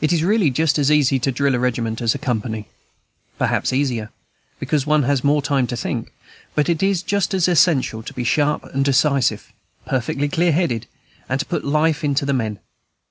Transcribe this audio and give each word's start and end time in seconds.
It 0.00 0.14
is 0.14 0.22
really 0.24 0.48
just 0.48 0.78
as 0.78 0.90
easy 0.90 1.18
to 1.18 1.30
drill 1.30 1.54
a 1.54 1.58
regiment 1.58 2.00
as 2.00 2.14
a 2.14 2.18
company, 2.18 2.70
perhaps 3.38 3.70
easier, 3.70 4.10
because 4.58 4.86
one 4.86 5.02
has 5.02 5.22
more 5.22 5.42
time 5.42 5.66
to 5.66 5.76
think; 5.76 6.10
but 6.54 6.70
it 6.70 6.82
is 6.82 7.02
just 7.02 7.34
as 7.34 7.46
essential 7.48 8.02
to 8.04 8.14
be 8.14 8.24
sharp 8.24 8.64
and 8.72 8.82
decisive, 8.82 9.52
perfectly 9.84 10.30
clearheaded, 10.30 10.84
and 11.28 11.38
to 11.40 11.44
put 11.44 11.66
life 11.66 12.02
into 12.02 12.24
the 12.24 12.32
men. 12.32 12.60